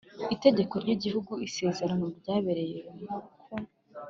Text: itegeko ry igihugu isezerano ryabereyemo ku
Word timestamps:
itegeko 0.35 0.75
ry 0.83 0.89
igihugu 0.95 1.31
isezerano 1.47 2.05
ryabereyemo 2.17 3.15
ku 3.43 3.53